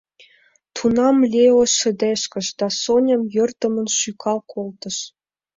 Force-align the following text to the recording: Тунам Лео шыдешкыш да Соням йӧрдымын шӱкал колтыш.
Тунам 0.75 1.17
Лео 1.33 1.61
шыдешкыш 1.77 2.47
да 2.59 2.67
Соням 2.81 3.21
йӧрдымын 3.35 3.87
шӱкал 3.99 4.39
колтыш. 4.51 4.97